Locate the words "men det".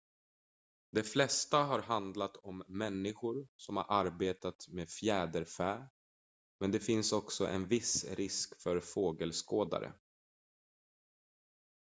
6.59-6.79